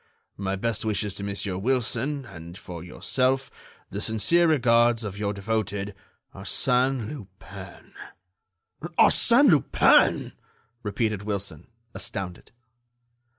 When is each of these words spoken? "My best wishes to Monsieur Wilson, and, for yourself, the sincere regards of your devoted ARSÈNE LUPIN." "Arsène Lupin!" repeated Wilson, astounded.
"My 0.37 0.55
best 0.55 0.83
wishes 0.83 1.13
to 1.13 1.23
Monsieur 1.23 1.59
Wilson, 1.59 2.25
and, 2.25 2.57
for 2.57 2.83
yourself, 2.83 3.51
the 3.91 4.01
sincere 4.01 4.47
regards 4.47 5.03
of 5.03 5.15
your 5.19 5.31
devoted 5.31 5.93
ARSÈNE 6.33 7.07
LUPIN." 7.07 7.93
"Arsène 8.97 9.51
Lupin!" 9.51 10.33
repeated 10.81 11.21
Wilson, 11.21 11.67
astounded. 11.93 12.51